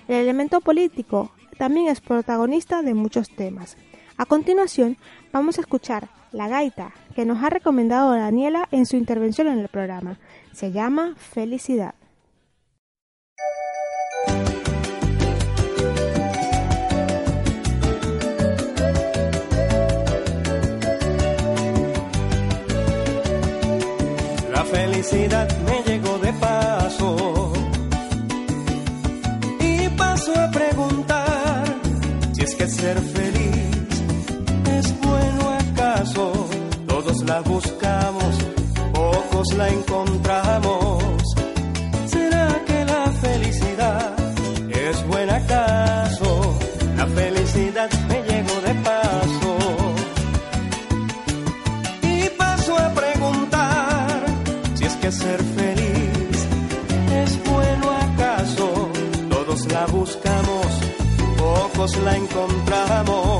El 0.08 0.16
elemento 0.16 0.62
político 0.62 1.32
también 1.58 1.90
es 1.90 2.02
protagonista 2.02 2.82
de 2.82 2.96
muchos 2.96 3.30
temas. 3.30 3.78
A 4.18 4.26
continuación, 4.26 4.98
vamos 5.32 5.58
a 5.58 5.62
escuchar 5.62 6.10
La 6.34 6.48
Gaita, 6.48 6.92
que 7.16 7.26
nos 7.26 7.44
ha 7.44 7.52
recomendado 7.52 8.12
Daniela 8.12 8.68
en 8.72 8.88
su 8.88 8.98
intervención 8.98 9.48
en 9.48 9.60
el 9.60 9.68
programa. 9.68 10.18
Se 10.52 10.72
llama 10.72 11.14
Felicidad. 11.16 11.94
La 24.52 24.66
felicidad 24.66 25.48
me 25.68 25.84
llegó 25.84 26.18
de 26.18 26.34
paso 26.34 27.54
y 29.60 29.88
paso 29.90 30.34
a 30.40 30.50
preguntar 30.50 31.64
si 32.34 32.42
es 32.42 32.56
que 32.56 32.68
ser 32.68 33.00
feliz 33.00 33.43
la 37.26 37.42
buscamos, 37.42 38.36
pocos 38.94 39.54
la 39.56 39.70
encontramos. 39.70 41.24
¿Será 42.08 42.48
que 42.66 42.86
la 42.86 43.12
felicidad 43.22 44.16
es 44.70 45.08
buena 45.08 45.36
acaso? 45.38 46.58
La 46.98 47.08
felicidad 47.08 47.90
me 48.10 48.22
llegó 48.24 48.56
de 48.62 48.74
paso 48.90 49.58
y 52.02 52.30
paso 52.38 52.78
a 52.78 52.90
preguntar 52.90 54.26
si 54.76 54.86
es 54.86 54.96
que 54.96 55.12
ser 55.12 55.44
feliz 55.44 56.48
es 57.24 57.44
bueno 57.50 57.92
acaso. 57.92 58.90
Todos 59.30 59.66
la 59.72 59.86
buscamos, 59.88 60.68
pocos 61.38 61.98
la 61.98 62.16
encontramos. 62.18 63.33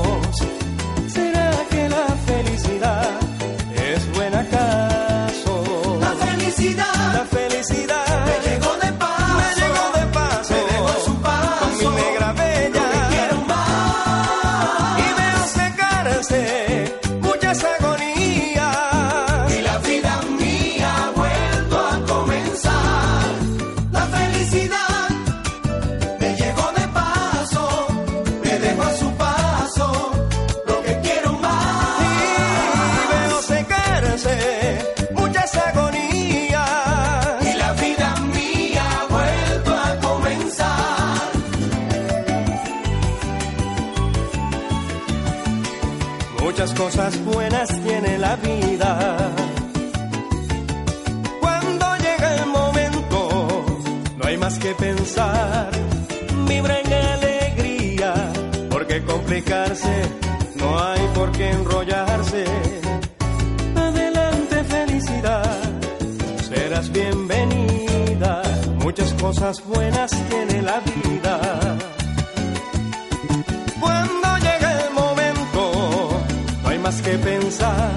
Cuando 73.80 74.38
llega 74.38 74.86
el 74.86 74.92
momento, 74.92 76.20
no 76.62 76.68
hay 76.68 76.78
más 76.80 77.00
que 77.00 77.16
pensar. 77.18 77.92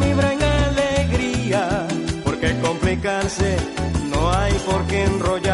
Vibra 0.00 0.32
en 0.32 0.42
alegría, 0.42 1.86
porque 2.24 2.58
complicarse, 2.60 3.56
no 4.10 4.32
hay 4.32 4.52
por 4.54 4.84
qué 4.86 5.04
enrollarse. 5.04 5.45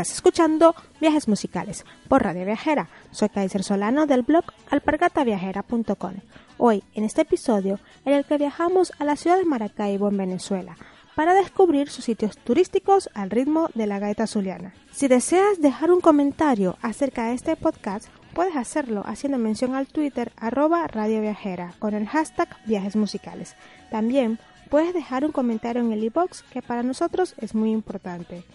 Estás 0.00 0.16
escuchando 0.16 0.74
Viajes 0.98 1.28
Musicales 1.28 1.84
por 2.08 2.22
Radio 2.22 2.46
Viajera. 2.46 2.88
Soy 3.10 3.28
Kaiser 3.28 3.62
Solano 3.62 4.06
del 4.06 4.22
blog 4.22 4.44
alpargataviajera.com. 4.70 6.14
Hoy, 6.56 6.82
en 6.94 7.04
este 7.04 7.20
episodio, 7.20 7.78
en 8.06 8.14
el 8.14 8.24
que 8.24 8.38
viajamos 8.38 8.94
a 8.98 9.04
la 9.04 9.16
ciudad 9.16 9.36
de 9.36 9.44
Maracaibo, 9.44 10.08
en 10.08 10.16
Venezuela, 10.16 10.78
para 11.14 11.34
descubrir 11.34 11.90
sus 11.90 12.06
sitios 12.06 12.38
turísticos 12.38 13.10
al 13.12 13.28
ritmo 13.28 13.68
de 13.74 13.86
la 13.86 13.98
gaita 13.98 14.26
zuliana. 14.26 14.72
Si 14.90 15.06
deseas 15.06 15.60
dejar 15.60 15.92
un 15.92 16.00
comentario 16.00 16.78
acerca 16.80 17.26
de 17.26 17.34
este 17.34 17.54
podcast, 17.56 18.08
puedes 18.32 18.56
hacerlo 18.56 19.02
haciendo 19.04 19.36
mención 19.36 19.74
al 19.74 19.86
Twitter 19.86 20.32
arroba 20.38 20.86
Radio 20.86 21.20
Viajera 21.20 21.74
con 21.78 21.92
el 21.92 22.08
hashtag 22.08 22.48
Viajes 22.64 22.96
Musicales. 22.96 23.54
También 23.90 24.38
puedes 24.70 24.94
dejar 24.94 25.26
un 25.26 25.32
comentario 25.32 25.82
en 25.82 25.92
el 25.92 26.04
iBox 26.04 26.42
que 26.44 26.62
para 26.62 26.82
nosotros 26.82 27.34
es 27.36 27.54
muy 27.54 27.70
importante. 27.70 28.46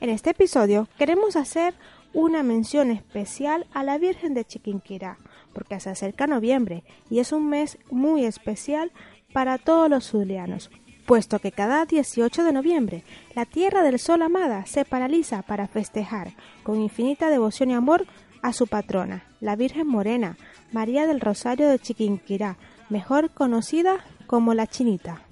En 0.00 0.10
este 0.10 0.30
episodio 0.30 0.86
queremos 0.96 1.34
hacer 1.34 1.74
una 2.14 2.44
mención 2.44 2.92
especial 2.92 3.66
a 3.72 3.82
la 3.82 3.98
Virgen 3.98 4.32
de 4.32 4.44
Chiquinquirá, 4.44 5.18
porque 5.52 5.80
se 5.80 5.90
acerca 5.90 6.28
noviembre 6.28 6.84
y 7.10 7.18
es 7.18 7.32
un 7.32 7.48
mes 7.48 7.78
muy 7.90 8.24
especial 8.24 8.92
para 9.32 9.58
todos 9.58 9.90
los 9.90 10.08
zulianos, 10.08 10.70
puesto 11.04 11.40
que 11.40 11.50
cada 11.50 11.84
18 11.84 12.44
de 12.44 12.52
noviembre 12.52 13.02
la 13.34 13.44
Tierra 13.44 13.82
del 13.82 13.98
Sol 13.98 14.22
amada 14.22 14.66
se 14.66 14.84
paraliza 14.84 15.42
para 15.42 15.66
festejar 15.66 16.32
con 16.62 16.80
infinita 16.80 17.28
devoción 17.28 17.70
y 17.70 17.74
amor 17.74 18.06
a 18.40 18.52
su 18.52 18.68
patrona, 18.68 19.24
la 19.40 19.56
Virgen 19.56 19.88
Morena, 19.88 20.36
María 20.70 21.08
del 21.08 21.20
Rosario 21.20 21.68
de 21.68 21.80
Chiquinquirá, 21.80 22.56
mejor 22.88 23.30
conocida 23.30 24.04
como 24.28 24.54
la 24.54 24.68
Chinita. 24.68 25.27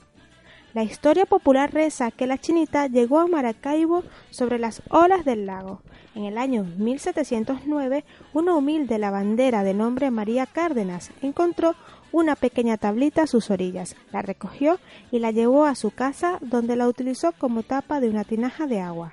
La 0.77 0.83
historia 0.83 1.25
popular 1.25 1.73
reza 1.73 2.11
que 2.11 2.27
la 2.27 2.37
chinita 2.37 2.87
llegó 2.87 3.19
a 3.19 3.27
Maracaibo 3.27 4.05
sobre 4.29 4.59
las 4.59 4.83
olas 4.91 5.25
del 5.25 5.47
lago. 5.47 5.81
En 6.15 6.25
el 6.25 6.37
año 6.37 6.65
1709, 6.65 8.05
una 8.35 8.55
humilde 8.55 8.99
lavandera 8.99 9.65
de 9.65 9.73
nombre 9.73 10.11
María 10.11 10.45
Cárdenas 10.45 11.13
encontró 11.23 11.75
una 12.13 12.37
pequeña 12.37 12.77
tablita 12.77 13.23
a 13.23 13.27
sus 13.27 13.51
orillas, 13.51 13.97
la 14.13 14.21
recogió 14.21 14.79
y 15.11 15.19
la 15.19 15.31
llevó 15.31 15.65
a 15.65 15.77
su 15.77 15.93
casa 15.93 16.37
donde 16.43 16.77
la 16.77 16.89
utilizó 16.89 17.33
como 17.33 17.63
tapa 17.63 17.99
de 17.99 18.11
una 18.11 18.25
tinaja 18.25 18.67
de 18.67 18.83
agua. 18.83 19.13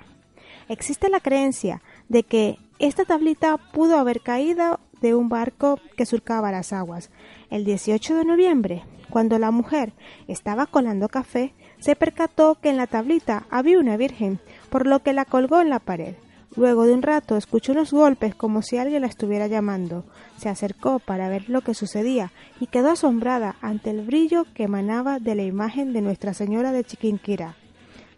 Existe 0.68 1.08
la 1.08 1.20
creencia 1.20 1.80
de 2.10 2.24
que 2.24 2.58
esta 2.78 3.06
tablita 3.06 3.56
pudo 3.56 3.96
haber 3.96 4.20
caído 4.20 4.80
de 5.00 5.14
un 5.14 5.30
barco 5.30 5.78
que 5.96 6.04
surcaba 6.04 6.52
las 6.52 6.74
aguas. 6.74 7.10
El 7.48 7.64
18 7.64 8.16
de 8.16 8.24
noviembre, 8.26 8.84
cuando 9.14 9.38
la 9.38 9.52
mujer 9.52 9.92
estaba 10.26 10.66
colando 10.66 11.08
café, 11.08 11.54
se 11.78 11.94
percató 11.94 12.56
que 12.56 12.70
en 12.70 12.76
la 12.76 12.88
tablita 12.88 13.46
había 13.48 13.78
una 13.78 13.96
virgen, 13.96 14.40
por 14.70 14.88
lo 14.88 15.04
que 15.04 15.12
la 15.12 15.24
colgó 15.24 15.60
en 15.60 15.70
la 15.70 15.78
pared. 15.78 16.16
Luego 16.56 16.84
de 16.84 16.94
un 16.94 17.02
rato 17.02 17.36
escuchó 17.36 17.70
unos 17.70 17.92
golpes 17.92 18.34
como 18.34 18.60
si 18.60 18.76
alguien 18.76 19.02
la 19.02 19.06
estuviera 19.06 19.46
llamando. 19.46 20.04
Se 20.36 20.48
acercó 20.48 20.98
para 20.98 21.28
ver 21.28 21.48
lo 21.48 21.60
que 21.60 21.74
sucedía 21.74 22.32
y 22.58 22.66
quedó 22.66 22.90
asombrada 22.90 23.54
ante 23.60 23.90
el 23.90 24.04
brillo 24.04 24.46
que 24.52 24.64
emanaba 24.64 25.20
de 25.20 25.36
la 25.36 25.44
imagen 25.44 25.92
de 25.92 26.02
Nuestra 26.02 26.34
Señora 26.34 26.72
de 26.72 26.82
Chiquinquirá. 26.82 27.54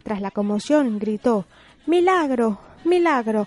Tras 0.02 0.22
la 0.22 0.30
conmoción 0.30 0.98
gritó 0.98 1.44
Milagro. 1.85 2.59
Milagro. 2.87 3.46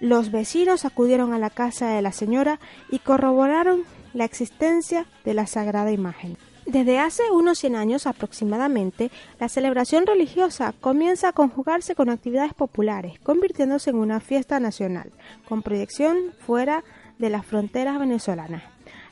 Los 0.00 0.32
vecinos 0.32 0.84
acudieron 0.84 1.32
a 1.32 1.38
la 1.38 1.50
casa 1.50 1.90
de 1.90 2.02
la 2.02 2.10
señora 2.10 2.58
y 2.90 2.98
corroboraron 2.98 3.84
la 4.14 4.24
existencia 4.24 5.06
de 5.24 5.34
la 5.34 5.46
sagrada 5.46 5.92
imagen. 5.92 6.36
Desde 6.68 6.98
hace 6.98 7.22
unos 7.30 7.60
100 7.60 7.76
años 7.76 8.06
aproximadamente, 8.06 9.10
la 9.40 9.48
celebración 9.48 10.06
religiosa 10.06 10.74
comienza 10.78 11.28
a 11.28 11.32
conjugarse 11.32 11.94
con 11.94 12.10
actividades 12.10 12.52
populares, 12.52 13.18
convirtiéndose 13.20 13.88
en 13.88 13.96
una 13.96 14.20
fiesta 14.20 14.60
nacional, 14.60 15.10
con 15.48 15.62
proyección 15.62 16.34
fuera 16.46 16.84
de 17.18 17.30
las 17.30 17.46
fronteras 17.46 17.98
venezolanas. 17.98 18.64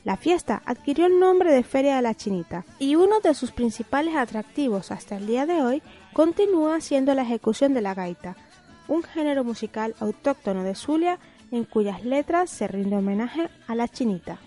La 0.03 0.17
fiesta 0.17 0.61
adquirió 0.65 1.07
el 1.07 1.19
nombre 1.19 1.51
de 1.51 1.63
Feria 1.63 1.95
de 1.95 2.03
la 2.03 2.13
Chinita 2.13 2.63
y 2.77 2.93
uno 2.93 3.21
de 3.21 3.33
sus 3.33 3.51
principales 3.51 4.15
atractivos 4.15 4.91
hasta 4.91 5.17
el 5.17 5.25
día 5.25 5.47
de 5.47 5.63
hoy 5.63 5.81
continúa 6.13 6.79
siendo 6.79 7.15
la 7.15 7.23
ejecución 7.23 7.73
de 7.73 7.81
la 7.81 7.95
gaita, 7.95 8.35
un 8.87 9.01
género 9.01 9.43
musical 9.43 9.95
autóctono 9.99 10.61
de 10.61 10.75
Zulia 10.75 11.17
en 11.51 11.63
cuyas 11.63 12.05
letras 12.05 12.51
se 12.51 12.67
rinde 12.67 12.97
homenaje 12.97 13.49
a 13.67 13.73
la 13.73 13.87
chinita. 13.87 14.37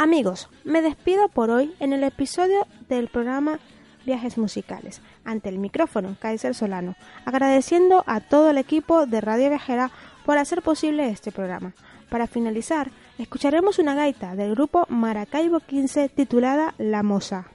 Amigos, 0.00 0.48
me 0.62 0.80
despido 0.80 1.28
por 1.28 1.50
hoy 1.50 1.74
en 1.80 1.92
el 1.92 2.04
episodio 2.04 2.68
del 2.88 3.08
programa 3.08 3.58
Viajes 4.06 4.38
Musicales. 4.38 5.02
Ante 5.24 5.48
el 5.48 5.58
micrófono, 5.58 6.14
Kaiser 6.20 6.54
Solano, 6.54 6.94
agradeciendo 7.24 8.04
a 8.06 8.20
todo 8.20 8.50
el 8.50 8.58
equipo 8.58 9.06
de 9.06 9.20
Radio 9.20 9.48
Viajera 9.48 9.90
por 10.24 10.38
hacer 10.38 10.62
posible 10.62 11.08
este 11.08 11.32
programa. 11.32 11.72
Para 12.10 12.28
finalizar, 12.28 12.92
escucharemos 13.18 13.80
una 13.80 13.96
gaita 13.96 14.36
del 14.36 14.54
grupo 14.54 14.86
Maracaibo 14.88 15.58
15 15.58 16.10
titulada 16.10 16.74
La 16.78 17.02
Moza. 17.02 17.48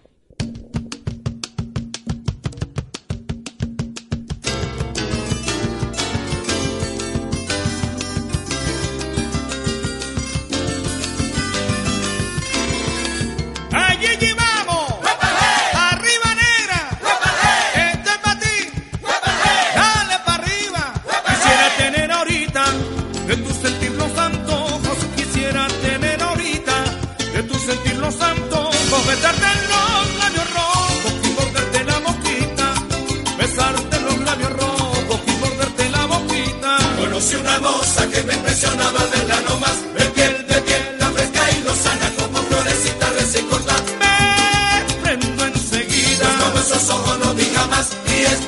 Sentir 27.93 27.97
los 27.99 28.21
antojos. 28.21 29.07
Besarte 29.07 29.45
en 29.45 29.69
los 29.69 30.17
labios 30.19 30.53
rojos 30.53 31.13
y 31.23 31.29
morderte 31.29 31.83
la 31.83 31.99
boquita. 31.99 32.73
Besarte 33.37 33.95
en 33.97 34.05
los 34.05 34.19
labios 34.19 34.53
rojos 34.53 35.19
y 35.27 35.31
morderte 35.39 35.89
la 35.89 36.05
boquita. 36.05 36.77
Conocí 36.97 37.35
una 37.35 37.59
moza 37.59 38.07
que 38.09 38.23
me 38.23 38.33
impresionaba 38.33 38.99
verla 39.11 39.39
nomás. 39.49 39.77
De 39.97 40.05
piel, 40.15 40.47
de 40.47 40.61
piel, 40.61 40.83
la 40.99 41.07
fresca 41.11 41.51
y 41.51 41.63
lozana 41.63 42.09
como 42.17 42.37
florecita 42.39 43.09
recién 43.19 43.47
cortada. 43.47 43.83
Me 43.99 44.93
prendo 45.01 45.45
enseguida. 45.45 46.27
Como 46.39 46.59
esos 46.59 46.89
ojos 46.89 47.19
no 47.19 47.33
vi 47.33 47.45
jamás. 47.55 47.87
Y 48.07 48.21
es, 48.31 48.39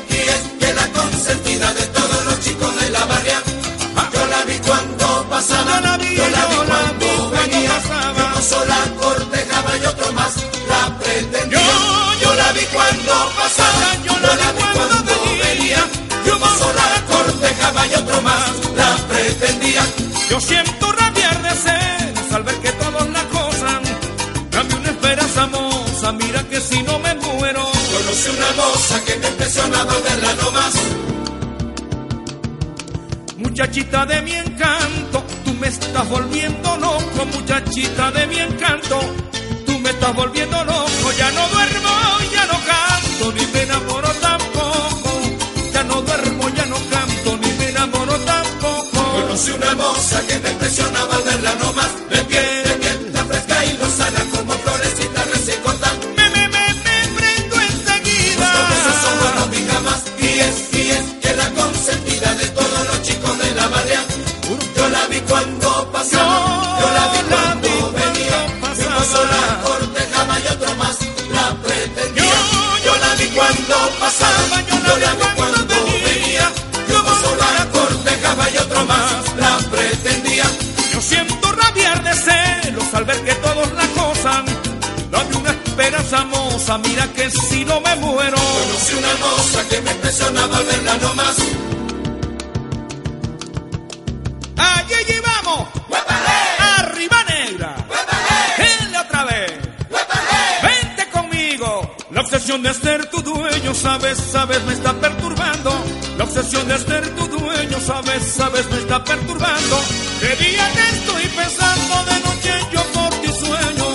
La 12.55 12.61
vi 12.61 12.67
cuando 12.67 13.13
pasaba. 13.35 13.87
Yo 14.05 14.13
la 14.19 14.51
vi 14.53 14.63
cuando 14.73 15.13
venía. 15.43 15.83
Yo 16.25 16.33
sola 16.39 17.03
cortejaba 17.07 17.87
y 17.87 17.93
otro 17.95 18.21
más 18.21 18.51
la 18.77 18.95
pretendía. 19.09 19.83
Yo 20.29 20.39
siento 20.39 20.91
rabiar 20.93 21.41
de 21.43 21.49
celos 21.49 22.31
al 22.31 22.43
ver 22.43 22.55
que 22.55 22.71
todos 22.71 23.09
la 23.09 23.19
acosan. 23.19 23.83
Dame 24.51 24.73
una 24.75 24.89
esperanza 24.89 25.47
moza, 25.47 26.11
mira 26.13 26.43
que 26.43 26.61
si 26.61 26.81
no 26.83 26.97
me 26.99 27.13
muero. 27.15 27.63
Conocí 27.63 28.29
una 28.29 28.51
moza 28.53 29.03
que 29.03 29.15
me 29.17 29.27
impresionaba 29.27 29.93
verla 29.99 30.33
nomás. 30.35 30.73
Muchachita 33.37 34.05
de 34.05 34.21
mi 34.21 34.33
encanto, 34.33 35.23
tú 35.43 35.53
me 35.55 35.67
estás 35.67 36.07
volviendo 36.09 36.77
loco, 36.77 37.25
muchachita 37.33 38.11
de 38.11 38.27
mi 38.27 38.39
encanto, 38.39 38.99
tú 39.65 39.77
me 39.79 39.89
estás 39.89 40.15
volviendo 40.15 40.63
loco, 40.63 41.11
ya 41.17 41.31
no 41.31 41.47
duermo, 41.49 41.89
no 41.89 42.04
ni 43.23 43.45
me 43.53 43.61
enamoro 43.63 44.09
tampoco, 44.21 45.11
ya 45.73 45.83
no 45.83 46.01
duermo, 46.01 46.49
ya 46.49 46.65
no 46.65 46.77
canto, 46.89 47.37
ni 47.37 47.51
me 47.57 47.69
enamoro 47.69 48.15
tampoco. 48.19 48.99
Conocí 49.15 49.51
una 49.51 49.75
moza 49.75 50.21
que 50.27 50.39
me 50.39 50.51
impresionaba 50.51 51.15
al 51.15 51.23
verla 51.23 51.55
nomás, 51.55 51.74
moza, 86.65 86.77
mira 86.79 87.07
que 87.13 87.29
si 87.29 87.65
no 87.65 87.79
me 87.81 87.95
muero. 87.97 88.37
Conocí 88.37 88.93
una 88.95 89.13
moza 89.17 89.67
que 89.69 89.81
me 89.81 89.91
impresionaba 89.91 90.57
al 90.57 90.65
verla 90.65 90.97
nomás. 90.97 91.37
Allí 94.57 94.95
llevamos. 95.07 95.67
Arriba 96.79 97.23
negra. 97.25 97.75
Dile 98.57 98.97
otra 98.97 99.23
vez. 99.25 99.51
Vente 100.63 101.09
conmigo. 101.11 101.95
La 102.11 102.21
obsesión 102.21 102.63
de 102.63 102.73
ser 102.73 103.09
tu 103.09 103.21
dueño, 103.21 103.73
sabes, 103.73 104.17
sabes, 104.17 104.63
me 104.65 104.73
está 104.73 104.93
perturbando. 104.93 105.71
La 106.17 106.23
obsesión 106.23 106.67
de 106.67 106.77
ser 106.77 107.15
tu 107.15 107.27
dueño, 107.27 107.79
sabes, 107.79 108.23
sabes, 108.23 108.69
me 108.71 108.77
está 108.77 109.03
perturbando. 109.03 109.81
De 110.21 110.35
día 110.35 110.71
te 110.73 110.95
estoy 110.95 111.23
pensando, 111.27 112.05
de 112.05 112.19
noche 112.21 112.53
yo 112.73 112.83
por 112.93 113.09
ti 113.21 113.27
sueño. 113.27 113.85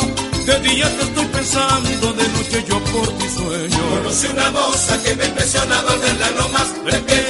De 0.47 0.61
día 0.61 0.97
te 0.97 1.03
estoy 1.03 1.20
pensando, 1.40 2.12
de 2.12 2.29
noche 2.29 2.64
yo 2.68 2.79
por 2.92 3.09
ti 3.18 3.29
sueño. 3.31 3.79
Conocí 3.94 4.26
una 4.26 4.50
moza 4.50 5.03
que 5.03 5.16
me 5.16 5.24
impresionaba 5.24 5.96
verla. 5.96 6.31
De 6.31 7.30